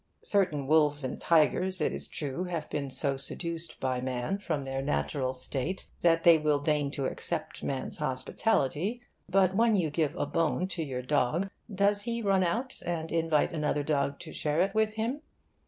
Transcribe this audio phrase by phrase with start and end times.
[0.23, 4.81] Certain wolves and tigers, it is true, have been so seduced by man from their
[4.81, 8.99] natural state that they will deign to accept man's hospitality.
[9.29, 13.53] But when you give a bone to your dog, does he run out and invite
[13.53, 15.21] another dog to share it with him?